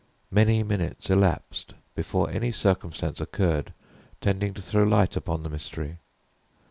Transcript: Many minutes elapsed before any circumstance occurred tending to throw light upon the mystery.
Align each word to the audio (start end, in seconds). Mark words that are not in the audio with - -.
Many 0.31 0.63
minutes 0.63 1.11
elapsed 1.11 1.75
before 1.93 2.31
any 2.31 2.51
circumstance 2.51 3.21
occurred 3.21 3.71
tending 4.19 4.51
to 4.55 4.61
throw 4.63 4.81
light 4.81 5.15
upon 5.15 5.43
the 5.43 5.49
mystery. 5.51 5.97